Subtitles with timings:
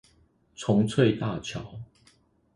[0.55, 1.79] 重翠大橋